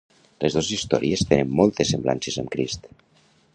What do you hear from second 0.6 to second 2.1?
històries tenen moltes